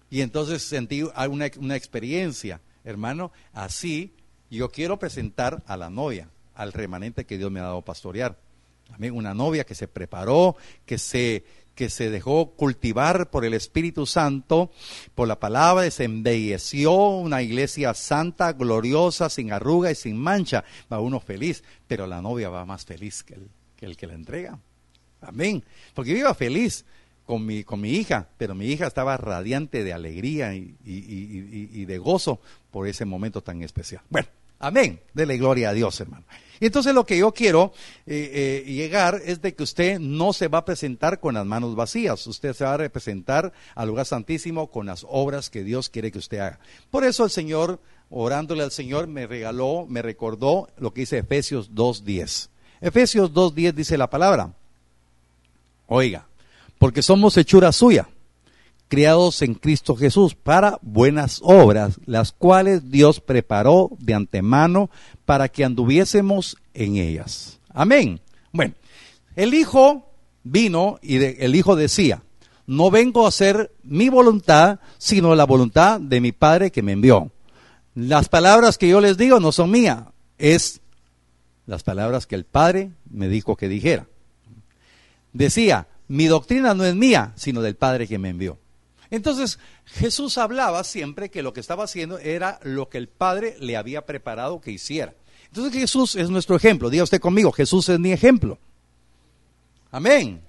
[0.10, 4.14] Y entonces sentí una, una experiencia, hermano, así
[4.50, 8.38] yo quiero presentar a la novia, al remanente que Dios me ha dado pastorear.
[8.94, 9.14] Amén.
[9.14, 11.44] Una novia que se preparó, que se,
[11.78, 14.72] que se dejó cultivar por el Espíritu Santo,
[15.14, 20.66] por la palabra, se embelleció una iglesia santa, gloriosa, sin arruga y sin mancha.
[20.92, 24.16] Va uno feliz, pero la novia va más feliz que el que, el que la
[24.16, 24.60] entrega.
[25.22, 25.64] Amén.
[25.94, 26.84] Porque yo iba feliz
[27.28, 31.98] con mi, con mi hija, pero mi hija estaba radiante de alegría y, y de
[32.00, 34.02] gozo por ese momento tan especial.
[34.10, 35.00] Bueno, amén.
[35.14, 36.26] Dele gloria a Dios, hermano.
[36.60, 37.72] Y entonces lo que yo quiero
[38.06, 41.76] eh, eh, llegar es de que usted no se va a presentar con las manos
[41.76, 46.12] vacías, usted se va a representar al lugar santísimo con las obras que Dios quiere
[46.12, 46.60] que usted haga.
[46.90, 51.72] Por eso el Señor, orándole al Señor, me regaló, me recordó lo que dice Efesios
[51.72, 52.50] 2.10.
[52.82, 54.54] Efesios 2.10 dice la palabra,
[55.88, 56.28] oiga,
[56.78, 58.08] porque somos hechura suya
[58.88, 64.90] criados en Cristo Jesús para buenas obras, las cuales Dios preparó de antemano
[65.26, 67.60] para que anduviésemos en ellas.
[67.70, 68.22] Amén.
[68.52, 68.74] Bueno,
[69.36, 70.10] el Hijo
[70.44, 72.24] vino y el Hijo decía,
[72.66, 77.32] no vengo a hacer mi voluntad, sino la voluntad de mi Padre que me envió.
[77.96, 80.04] Las palabras que yo les digo no son mías,
[80.38, 80.82] es
[81.66, 84.08] las palabras que el Padre me dijo que dijera.
[85.34, 88.60] Decía, mi doctrina no es mía, sino del Padre que me envió.
[89.10, 93.78] Entonces Jesús hablaba siempre que lo que estaba haciendo era lo que el Padre le
[93.78, 95.14] había preparado que hiciera.
[95.48, 96.90] Entonces Jesús es nuestro ejemplo.
[96.90, 98.58] Diga usted conmigo, Jesús es mi ejemplo.
[99.92, 100.42] Amén.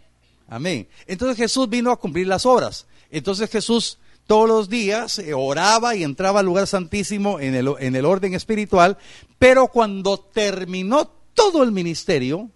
[0.48, 0.88] Amén.
[1.06, 2.86] Entonces Jesús vino a cumplir las obras.
[3.10, 7.96] Entonces Jesús todos los días eh, oraba y entraba al lugar santísimo en el, en
[7.96, 8.98] el orden espiritual,
[9.38, 12.50] pero cuando terminó todo el ministerio,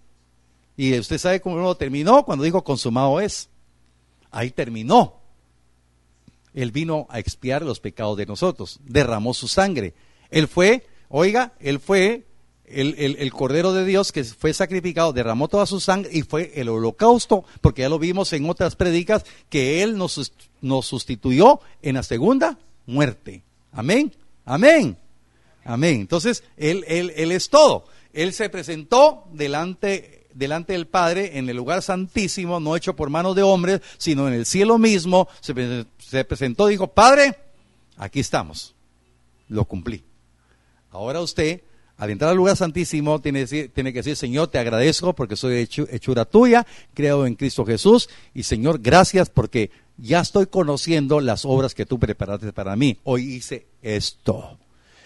[0.76, 3.48] y usted sabe cómo lo terminó, cuando dijo consumado es,
[4.30, 5.21] ahí terminó.
[6.54, 9.94] Él vino a expiar los pecados de nosotros, derramó su sangre.
[10.30, 12.26] Él fue, oiga, Él fue
[12.66, 17.44] el, Cordero de Dios que fue sacrificado, derramó toda su sangre y fue el holocausto,
[17.60, 22.58] porque ya lo vimos en otras predicas, que Él nos, nos sustituyó en la segunda
[22.86, 23.42] muerte.
[23.72, 24.12] Amén,
[24.44, 24.96] amén,
[25.64, 26.00] amén.
[26.00, 27.84] Entonces, Él, él, él es todo.
[28.12, 33.36] Él se presentó delante delante del Padre en el lugar santísimo, no hecho por manos
[33.36, 37.36] de hombres, sino en el cielo mismo, se, se presentó y dijo, Padre,
[37.96, 38.74] aquí estamos,
[39.48, 40.04] lo cumplí.
[40.90, 41.62] Ahora usted,
[41.96, 46.24] al entrar al lugar santísimo, tiene, tiene que decir, Señor, te agradezco porque soy hechura
[46.24, 51.86] tuya, creado en Cristo Jesús, y Señor, gracias porque ya estoy conociendo las obras que
[51.86, 52.98] tú preparaste para mí.
[53.04, 54.58] Hoy hice esto.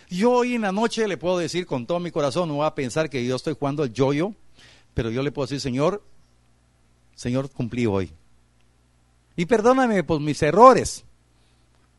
[0.09, 2.75] Yo hoy en la noche le puedo decir con todo mi corazón, no va a
[2.75, 4.33] pensar que yo estoy jugando el yoyo,
[4.97, 6.03] pero yo le puedo decir, Señor,
[7.15, 8.11] Señor, cumplí hoy.
[9.37, 11.05] Y perdóname por mis errores.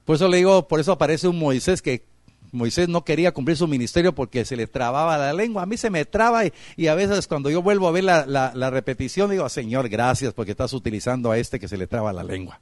[0.03, 2.03] Por eso le digo, por eso aparece un Moisés que
[2.51, 5.61] Moisés no quería cumplir su ministerio porque se le trababa la lengua.
[5.61, 6.41] A mí se me traba
[6.75, 10.51] y, a veces cuando yo vuelvo a ver la, la, repetición digo, Señor, gracias porque
[10.53, 12.59] estás utilizando a este que se le traba la lengua.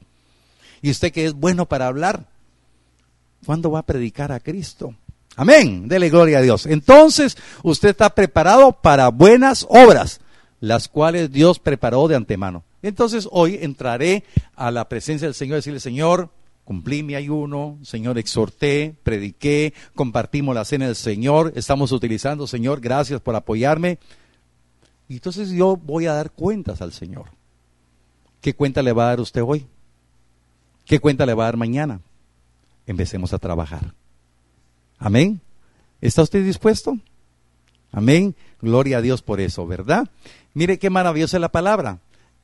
[0.81, 2.25] Y usted que es bueno para hablar,
[3.45, 4.95] ¿cuándo va a predicar a Cristo?
[5.37, 6.65] Amén, dele gloria a Dios.
[6.65, 10.19] Entonces, usted está preparado para buenas obras
[10.65, 12.63] las cuales Dios preparó de antemano.
[12.81, 14.23] Entonces hoy entraré
[14.55, 16.31] a la presencia del Señor y decirle, Señor,
[16.63, 23.21] cumplí mi ayuno, Señor, exhorté, prediqué, compartimos la cena del Señor, estamos utilizando, Señor, gracias
[23.21, 23.99] por apoyarme.
[25.07, 27.25] Y entonces yo voy a dar cuentas al Señor.
[28.41, 29.67] ¿Qué cuenta le va a dar usted hoy?
[30.85, 31.99] ¿Qué cuenta le va a dar mañana?
[32.87, 33.93] Empecemos a trabajar.
[34.97, 35.41] Amén.
[36.01, 36.97] ¿Está usted dispuesto?
[37.91, 38.35] Amén.
[38.61, 40.09] Gloria a Dios por eso, ¿verdad?
[40.55, 41.99] Mire qué maravillosa es la palabra.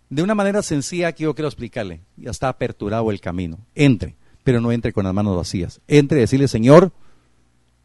[0.09, 2.01] De una manera sencilla que yo quiero explicarle.
[2.17, 3.57] Ya está aperturado el camino.
[3.73, 5.79] Entre, pero no entre con las manos vacías.
[5.87, 6.91] Entre y decirle, Señor,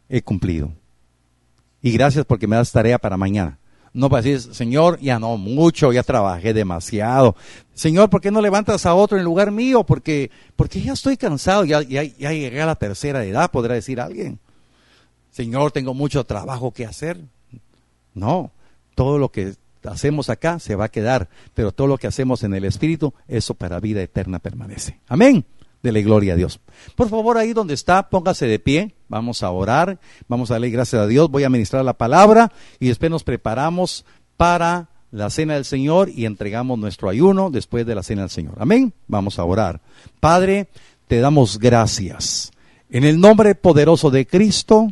[0.09, 0.73] he cumplido.
[1.81, 3.59] Y gracias porque me das tarea para mañana.
[3.93, 7.37] No para decir, Señor, ya no mucho, ya trabajé demasiado.
[7.73, 9.85] Señor, ¿por qué no levantas a otro en lugar mío?
[9.85, 14.01] Porque, porque ya estoy cansado, ya, ya, ya llegué a la tercera edad, podrá decir
[14.01, 14.41] alguien.
[15.31, 17.21] Señor, tengo mucho trabajo que hacer.
[18.13, 18.51] No,
[18.97, 19.55] todo lo que
[19.93, 23.55] hacemos acá se va a quedar, pero todo lo que hacemos en el Espíritu, eso
[23.55, 25.01] para vida eterna permanece.
[25.09, 25.45] Amén.
[25.83, 26.61] De la gloria a Dios.
[26.97, 28.95] Por favor, ahí donde está, póngase de pie.
[29.09, 30.01] Vamos a orar.
[30.27, 31.31] Vamos a darle gracias a Dios.
[31.31, 34.05] Voy a ministrar la palabra y después nos preparamos
[34.37, 38.55] para la cena del Señor y entregamos nuestro ayuno después de la cena del Señor.
[38.59, 38.93] Amén.
[39.07, 39.81] Vamos a orar.
[40.19, 40.69] Padre,
[41.07, 42.51] te damos gracias.
[42.91, 44.89] En el nombre poderoso de Cristo,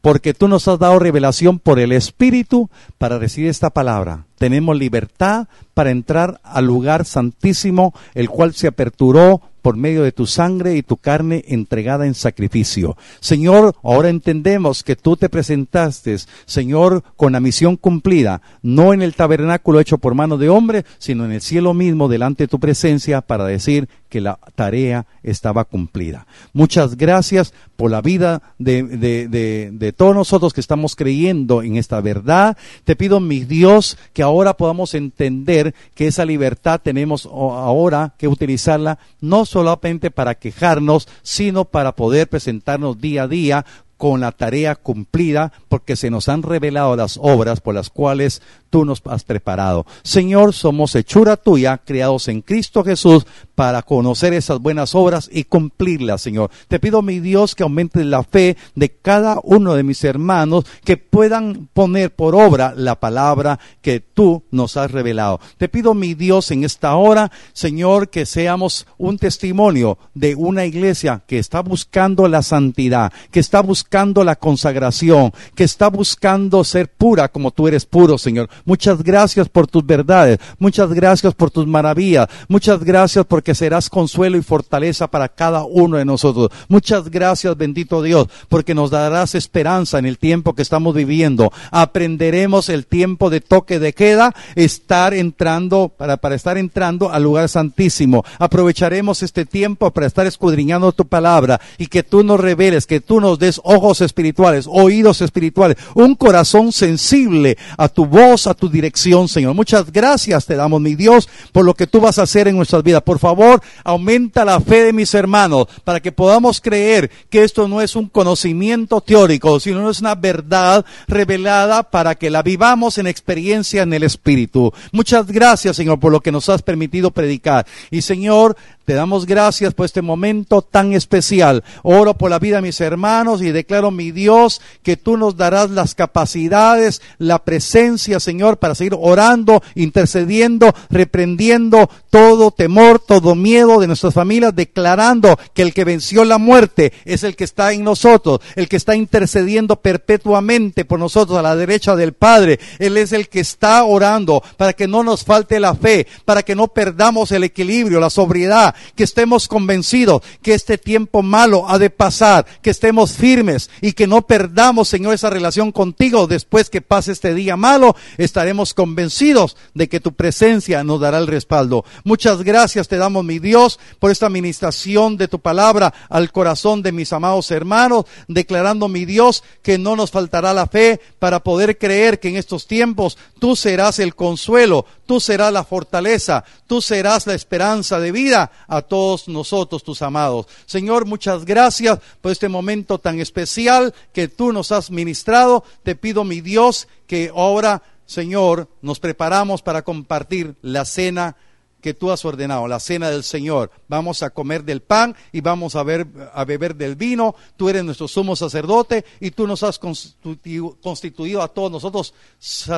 [0.00, 4.26] porque tú nos has dado revelación por el Espíritu para recibir esta palabra.
[4.38, 10.26] Tenemos libertad para entrar al lugar santísimo, el cual se aperturó por medio de tu
[10.26, 12.96] sangre y tu carne entregada en sacrificio.
[13.20, 19.14] Señor, ahora entendemos que tú te presentaste, Señor, con la misión cumplida, no en el
[19.14, 23.20] tabernáculo hecho por mano de hombre, sino en el cielo mismo delante de tu presencia
[23.20, 26.26] para decir que la tarea estaba cumplida.
[26.52, 32.58] Muchas gracias por la vida de, de, todos nosotros que estamos creyendo en esta verdad.
[32.84, 38.98] Te pido, mi Dios, que ahora podamos entender que esa libertad tenemos ahora que utilizarla
[39.20, 43.64] no solamente para quejarnos, sino para poder presentarnos día a día
[44.00, 48.86] con la tarea cumplida, porque se nos han revelado las obras por las cuales tú
[48.86, 49.84] nos has preparado.
[50.02, 56.22] Señor, somos hechura tuya, creados en Cristo Jesús, para conocer esas buenas obras y cumplirlas,
[56.22, 56.50] Señor.
[56.68, 60.96] Te pido, mi Dios, que aumente la fe de cada uno de mis hermanos, que
[60.96, 65.40] puedan poner por obra la palabra que tú nos has revelado.
[65.58, 71.22] Te pido, mi Dios, en esta hora, Señor, que seamos un testimonio de una iglesia
[71.26, 77.28] que está buscando la santidad, que está buscando la consagración, que está buscando ser pura
[77.28, 78.48] como tú eres puro, Señor.
[78.64, 80.38] Muchas gracias por tus verdades.
[80.60, 82.28] Muchas gracias por tus maravillas.
[82.48, 86.50] Muchas gracias porque serás consuelo y fortaleza para cada uno de nosotros.
[86.68, 91.52] Muchas gracias, bendito Dios, porque nos darás esperanza en el tiempo que estamos viviendo.
[91.72, 97.48] Aprenderemos el tiempo de toque de queda, estar entrando, para, para estar entrando al lugar
[97.48, 98.24] santísimo.
[98.38, 103.20] Aprovecharemos este tiempo para estar escudriñando tu palabra y que tú nos reveles, que tú
[103.20, 109.28] nos des ojos espirituales, oídos espirituales, un corazón sensible a tu voz, a tu dirección,
[109.28, 109.54] Señor.
[109.54, 112.82] Muchas gracias te damos, mi Dios, por lo que tú vas a hacer en nuestras
[112.82, 113.02] vidas.
[113.02, 117.80] Por favor, aumenta la fe de mis hermanos para que podamos creer que esto no
[117.80, 123.82] es un conocimiento teórico, sino es una verdad revelada para que la vivamos en experiencia
[123.82, 124.72] en el Espíritu.
[124.92, 127.66] Muchas gracias, Señor, por lo que nos has permitido predicar.
[127.90, 128.56] Y, Señor,
[128.90, 131.62] te damos gracias por este momento tan especial.
[131.84, 135.70] Oro por la vida de mis hermanos y declaro, mi Dios, que tú nos darás
[135.70, 143.86] las capacidades, la presencia, Señor, para seguir orando, intercediendo, reprendiendo todo temor, todo miedo de
[143.86, 148.40] nuestras familias, declarando que el que venció la muerte es el que está en nosotros,
[148.56, 152.58] el que está intercediendo perpetuamente por nosotros a la derecha del Padre.
[152.80, 156.56] Él es el que está orando para que no nos falte la fe, para que
[156.56, 161.90] no perdamos el equilibrio, la sobriedad, que estemos convencidos que este tiempo malo ha de
[161.90, 167.12] pasar, que estemos firmes y que no perdamos, Señor, esa relación contigo después que pase
[167.12, 171.84] este día malo, estaremos convencidos de que tu presencia nos dará el respaldo.
[172.04, 176.92] Muchas gracias te damos, mi Dios, por esta administración de tu palabra al corazón de
[176.92, 182.20] mis amados hermanos, declarando, mi Dios, que no nos faltará la fe para poder creer
[182.20, 187.34] que en estos tiempos tú serás el consuelo, tú serás la fortaleza, tú serás la
[187.34, 190.46] esperanza de vida a todos nosotros, tus amados.
[190.64, 195.64] Señor, muchas gracias por este momento tan especial que tú nos has ministrado.
[195.82, 201.36] Te pido, mi Dios, que ahora, Señor, nos preparamos para compartir la cena
[201.80, 203.70] que tú has ordenado, la cena del Señor.
[203.88, 207.34] Vamos a comer del pan y vamos a, ver, a beber del vino.
[207.56, 212.14] Tú eres nuestro sumo sacerdote y tú nos has constituido, a todos nosotros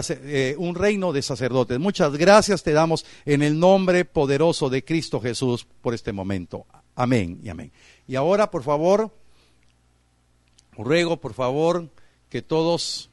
[0.09, 1.79] eh, un reino de sacerdotes.
[1.79, 6.67] Muchas gracias te damos en el nombre poderoso de Cristo Jesús por este momento.
[6.95, 7.73] Amén y amén.
[8.07, 9.11] Y ahora, por favor,
[10.73, 11.89] ruego, por favor,
[12.29, 13.11] que todos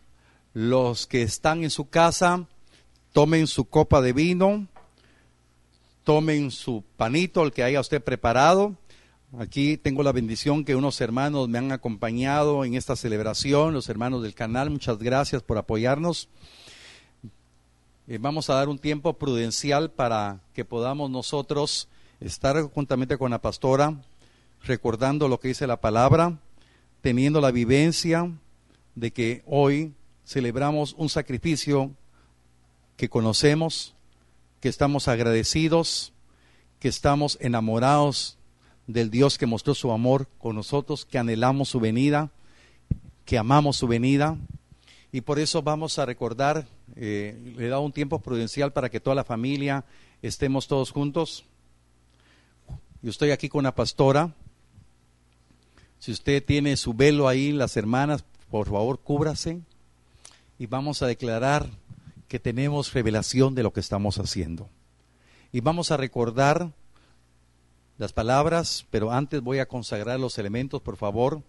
[0.53, 2.47] los que están en su casa
[3.13, 4.67] tomen su copa de vino
[6.09, 8.75] tomen su panito, el que haya usted preparado.
[9.37, 14.23] Aquí tengo la bendición que unos hermanos me han acompañado en esta celebración, los hermanos
[14.23, 16.27] del canal, muchas gracias por apoyarnos.
[18.07, 21.87] Eh, vamos a dar un tiempo prudencial para que podamos nosotros
[22.19, 24.01] estar juntamente con la pastora,
[24.63, 26.39] recordando lo que dice la palabra,
[27.01, 28.31] teniendo la vivencia
[28.95, 29.93] de que hoy
[30.25, 31.91] celebramos un sacrificio
[32.97, 33.93] que conocemos,
[34.59, 36.13] que estamos agradecidos,
[36.79, 38.37] que estamos enamorados
[38.87, 42.31] del Dios que mostró su amor con nosotros, que anhelamos su venida,
[43.25, 44.37] que amamos su venida.
[45.11, 48.99] Y por eso vamos a recordar, eh, le he dado un tiempo prudencial para que
[48.99, 49.85] toda la familia
[50.21, 51.45] estemos todos juntos.
[53.01, 54.33] Yo estoy aquí con la pastora.
[55.99, 59.61] Si usted tiene su velo ahí, las hermanas, por favor, cúbrase.
[60.57, 61.69] Y vamos a declarar
[62.29, 64.69] que tenemos revelación de lo que estamos haciendo.
[65.51, 66.71] Y vamos a recordar
[67.97, 71.41] las palabras, pero antes voy a consagrar los elementos, por favor.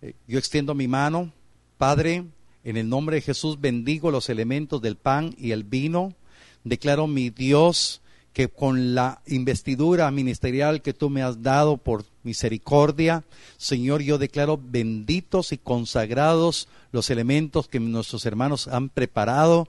[0.00, 1.32] Eh, yo extiendo mi mano.
[1.76, 2.24] Padre,
[2.64, 6.14] en el nombre de Jesús bendigo los elementos del pan y el vino.
[6.64, 8.00] Declaro mi Dios
[8.32, 13.24] que con la investidura ministerial que tú me has dado por misericordia,
[13.56, 19.68] Señor, yo declaro benditos y consagrados los elementos que nuestros hermanos han preparado.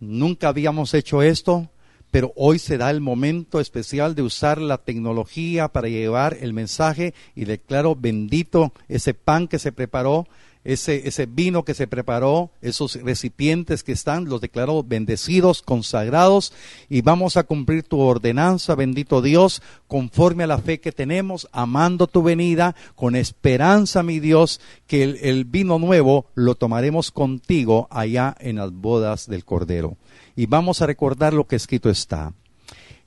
[0.00, 1.68] Nunca habíamos hecho esto,
[2.10, 7.44] pero hoy será el momento especial de usar la tecnología para llevar el mensaje y
[7.44, 10.26] declaro bendito ese pan que se preparó
[10.64, 16.52] ese, vino que se preparó, esos recipientes que están, los declaró bendecidos, consagrados,
[16.88, 22.06] y vamos a cumplir tu ordenanza, bendito Dios, conforme a la fe que tenemos, amando
[22.06, 28.36] tu venida, con esperanza, mi Dios, que el, el vino nuevo lo tomaremos contigo allá
[28.38, 29.96] en las bodas del Cordero.
[30.36, 32.32] Y vamos a recordar lo que escrito está.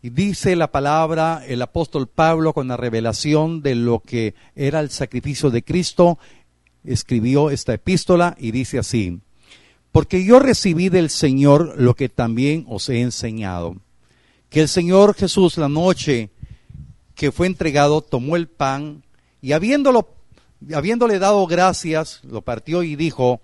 [0.01, 4.91] Y dice la palabra el apóstol Pablo con la revelación de lo que era el
[4.91, 6.19] sacrificio de Cristo
[6.87, 9.19] escribió esta epístola y dice así,
[9.91, 13.77] porque yo recibí del Señor lo que también os he enseñado,
[14.49, 16.31] que el Señor Jesús la noche
[17.15, 19.03] que fue entregado tomó el pan
[19.41, 20.09] y habiéndolo,
[20.73, 23.39] habiéndole dado gracias, lo partió y dijo,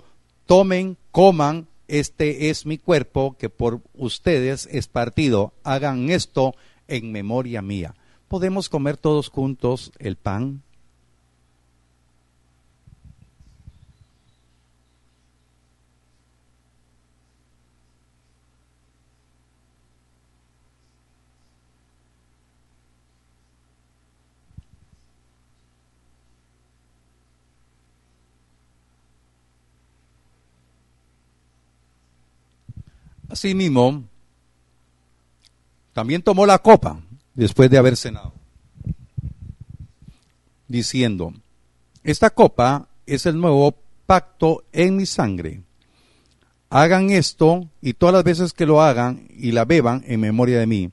[0.45, 6.55] tomen, coman, este es mi cuerpo que por ustedes es partido, hagan esto
[6.87, 7.95] en memoria mía.
[8.27, 10.63] ¿Podemos comer todos juntos el pan?
[33.31, 34.03] Asimismo,
[35.93, 36.99] también tomó la copa
[37.33, 38.33] después de haber cenado,
[40.67, 41.33] diciendo,
[42.03, 43.73] esta copa es el nuevo
[44.05, 45.61] pacto en mi sangre.
[46.69, 50.67] Hagan esto y todas las veces que lo hagan y la beban en memoria de
[50.67, 50.91] mí.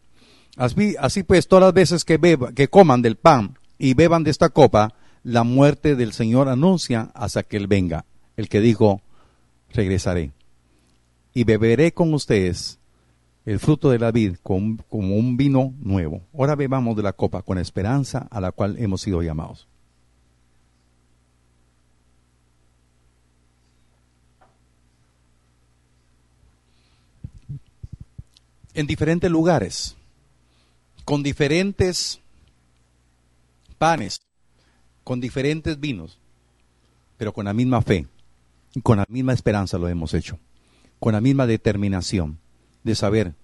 [0.57, 4.51] Así, pues, todas las veces que, beba, que coman del pan y beban de esta
[4.51, 8.05] copa, la muerte del Señor anuncia hasta que Él venga.
[8.37, 9.03] El que dijo,
[9.73, 10.38] regresaré
[11.39, 12.81] y beberé con ustedes
[13.47, 16.21] el fruto de la vid como un vino nuevo.
[16.37, 19.69] Ahora bebamos de la copa con esperanza a la cual hemos sido llamados.
[28.75, 29.97] En diferentes lugares,
[31.05, 32.21] con diferentes
[33.79, 34.23] panes,
[35.05, 36.19] con diferentes vinos,
[37.17, 38.09] pero con la misma fe
[38.75, 40.37] y con la misma esperanza lo hemos hecho
[41.01, 42.39] con la misma determinación
[42.85, 43.35] de saber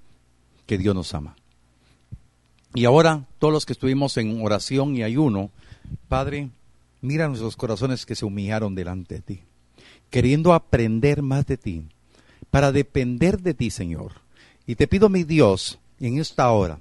[0.66, 1.36] que Dios nos ama.
[2.74, 5.50] Y ahora, todos los que estuvimos en oración y ayuno,
[6.08, 6.50] Padre,
[7.00, 9.40] mira nuestros corazones que se humillaron delante de ti,
[10.10, 11.84] queriendo aprender más de ti,
[12.50, 14.12] para depender de ti, Señor.
[14.66, 16.80] Y te pido, mi Dios, en esta hora,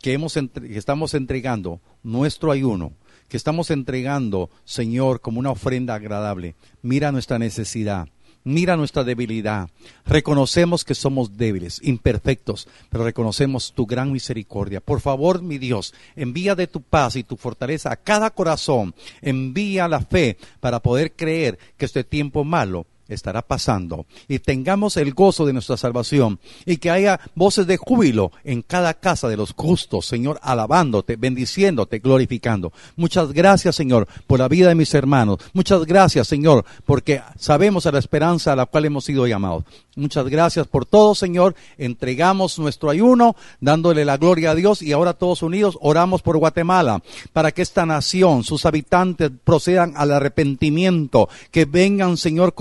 [0.00, 2.92] que, hemos que estamos entregando nuestro ayuno,
[3.28, 8.08] que estamos entregando, Señor, como una ofrenda agradable, mira nuestra necesidad,
[8.44, 9.68] mira nuestra debilidad.
[10.04, 14.80] Reconocemos que somos débiles, imperfectos, pero reconocemos tu gran misericordia.
[14.80, 18.94] Por favor, mi Dios, envía de tu paz y tu fortaleza a cada corazón.
[19.22, 25.12] Envía la fe para poder creer que este tiempo malo estará pasando y tengamos el
[25.12, 29.52] gozo de nuestra salvación y que haya voces de júbilo en cada casa de los
[29.52, 32.72] justos, Señor, alabándote, bendiciéndote, glorificando.
[32.96, 35.38] Muchas gracias, Señor, por la vida de mis hermanos.
[35.52, 39.64] Muchas gracias, Señor, porque sabemos a la esperanza a la cual hemos sido llamados.
[39.96, 41.54] Muchas gracias por todo, Señor.
[41.78, 47.00] Entregamos nuestro ayuno, dándole la gloria a Dios y ahora todos unidos oramos por Guatemala,
[47.32, 52.54] para que esta nación, sus habitantes procedan al arrepentimiento, que vengan, Señor,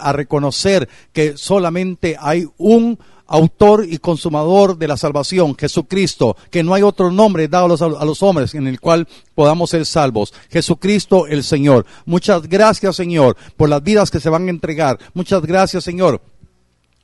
[0.00, 6.74] a reconocer que solamente hay un autor y consumador de la salvación, Jesucristo, que no
[6.74, 10.32] hay otro nombre dado a los, hombres en el cual podamos ser salvos.
[10.50, 11.84] Jesucristo el Señor.
[12.04, 14.98] Muchas gracias, Señor, por las vidas que se van a entregar.
[15.14, 16.20] Muchas gracias, Señor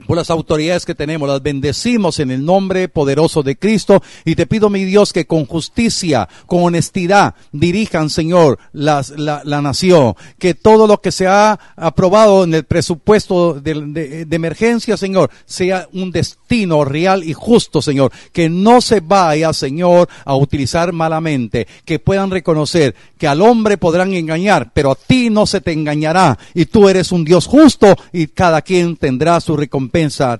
[0.06, 4.46] por las autoridades que tenemos, las bendecimos en el nombre poderoso de Cristo y te
[4.46, 10.54] pido, mi Dios, que con justicia, con honestidad dirijan, Señor, las, la, la, nación, que
[10.54, 15.88] todo lo que se ha aprobado en el presupuesto de, de, de, emergencia, Señor, sea
[15.92, 21.98] un destino real y justo, Señor, que no se vaya, Señor, a utilizar malamente, que
[21.98, 26.38] puedan reconocer que al hombre podrán engañar, pero a ti no se te engañará.
[26.54, 29.91] Y tú eres un Dios justo y cada quien tendrá su recompensa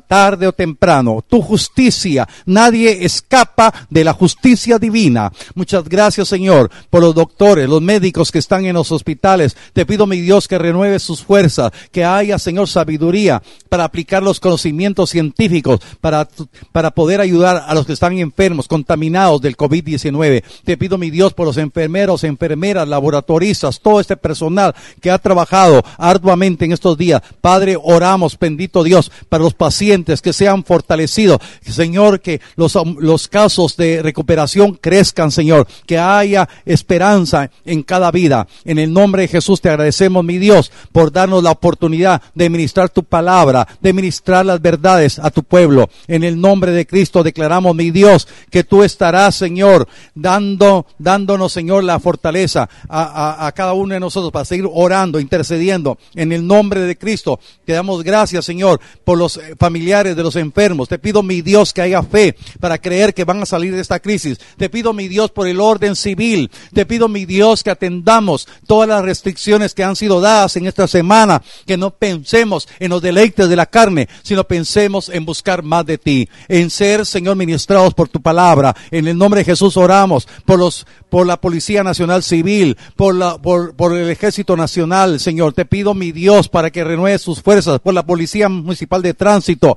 [0.08, 1.22] tarde o temprano.
[1.28, 5.30] Tu justicia, nadie escapa de la justicia divina.
[5.54, 9.56] Muchas gracias, Señor, por los doctores, los médicos que están en los hospitales.
[9.72, 14.40] Te pido, mi Dios, que renueve sus fuerzas, que haya, Señor, sabiduría para aplicar los
[14.40, 16.28] conocimientos científicos, para,
[16.72, 20.42] para poder ayudar a los que están enfermos, contaminados del COVID-19.
[20.64, 25.82] Te pido, mi Dios, por los enfermeros, enfermeras, laboratoristas, todo este personal que ha trabajado
[25.98, 27.22] arduamente en estos días.
[27.40, 31.38] Padre, oramos, bendito Dios, para los pacientes que sean fortalecidos.
[31.62, 38.46] Señor, que los, los casos de recuperación crezcan, Señor, que haya esperanza en cada vida.
[38.64, 42.88] En el nombre de Jesús te agradecemos, mi Dios, por darnos la oportunidad de ministrar
[42.90, 45.88] tu palabra, de ministrar las verdades a tu pueblo.
[46.06, 51.84] En el nombre de Cristo declaramos, mi Dios, que tú estarás, Señor, dando, dándonos, Señor,
[51.84, 55.98] la fortaleza a, a, a cada uno de nosotros para seguir orando, intercediendo.
[56.14, 60.88] En el nombre de Cristo te damos gracias, Señor, por los familiares de los enfermos.
[60.88, 64.00] Te pido, mi Dios, que haya fe para creer que van a salir de esta
[64.00, 64.38] crisis.
[64.56, 66.50] Te pido, mi Dios, por el orden civil.
[66.72, 70.86] Te pido, mi Dios, que atendamos todas las restricciones que han sido dadas en esta
[70.86, 71.42] semana.
[71.66, 75.98] Que no pensemos en los deleites de la carne, sino pensemos en buscar más de
[75.98, 78.74] ti, en ser, Señor, ministrados por tu palabra.
[78.90, 83.38] En el nombre de Jesús oramos por los, por la Policía Nacional Civil, por la,
[83.38, 85.52] por, por el Ejército Nacional, Señor.
[85.52, 89.76] Te pido, mi Dios, para que renueve sus fuerzas, por la Policía Municipal de Tránsito,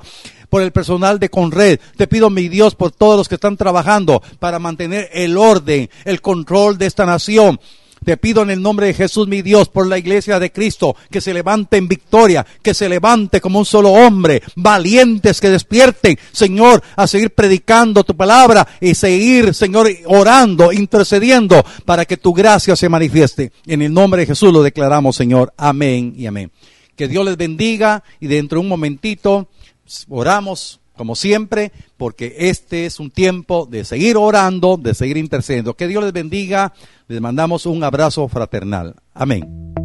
[0.50, 1.80] por el personal de Conred.
[1.98, 6.22] Te pido, mi Dios, por todos los que están trabajando para mantener el orden, el
[6.22, 7.60] control de esta nación.
[8.06, 11.22] Te pido en el nombre de Jesús, mi Dios, por la iglesia de Cristo, que
[11.22, 16.84] se levante en victoria, que se levante como un solo hombre, valientes que despierten, Señor,
[16.96, 22.90] a seguir predicando tu palabra y seguir, Señor, orando, intercediendo para que tu gracia se
[22.90, 23.52] manifieste.
[23.66, 25.52] En el nombre de Jesús lo declaramos, Señor.
[25.58, 26.52] Amén y amén.
[26.96, 29.48] Que Dios les bendiga y dentro de un momentito
[30.10, 35.76] oramos como siempre, porque este es un tiempo de seguir orando, de seguir intercediendo.
[35.76, 36.74] Que Dios les bendiga.
[37.08, 38.96] Les mandamos un abrazo fraternal.
[39.14, 39.85] Amén.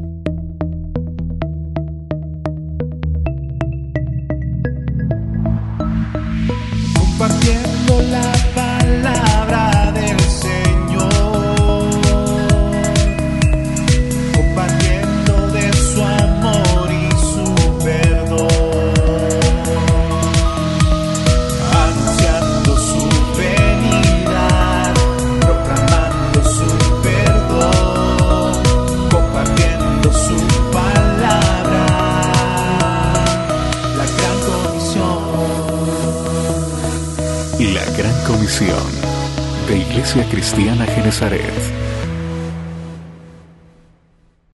[40.00, 41.89] Iglesia Cristiana Genezaret.